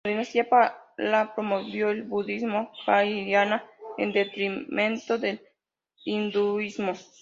La 0.03 0.11
dinastía 0.13 0.49
Pala 0.49 1.31
promovió 1.35 1.91
el 1.91 2.01
budismo 2.01 2.71
Vajrayana, 2.87 3.63
en 3.99 4.11
detrimento 4.11 5.19
del 5.19 5.43
hinduismo. 6.05 6.93